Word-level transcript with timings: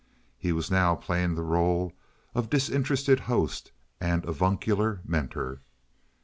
He 0.39 0.51
was 0.51 0.71
now 0.71 0.95
playing 0.95 1.35
the 1.35 1.43
role 1.43 1.93
of 2.33 2.49
disinterested 2.49 3.19
host 3.19 3.71
and 3.99 4.25
avuncular 4.25 4.99
mentor. 5.05 5.61